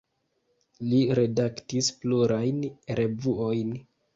[0.93, 2.67] Li redaktis plurajn
[3.03, 3.79] revuojn.